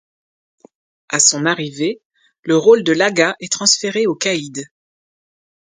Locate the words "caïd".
4.15-4.67